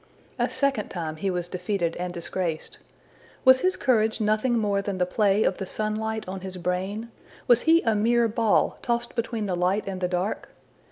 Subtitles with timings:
[0.39, 2.79] A second time he was defeated and disgraced!
[3.45, 7.11] Was his courage nothing more than the play of the sunlight on his brain?
[7.47, 10.49] Was he a mere ball tossed between the light and the dark?